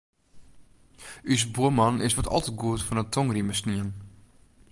Us 1.23 1.51
buorman 1.51 2.01
is 2.01 2.13
wat 2.13 2.27
al 2.33 2.41
te 2.45 2.53
goed 2.61 2.81
fan 2.87 2.99
'e 2.99 3.05
tongrieme 3.13 3.55
snien. 3.61 3.89